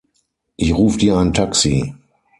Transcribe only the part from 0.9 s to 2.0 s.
dir ein Taxi.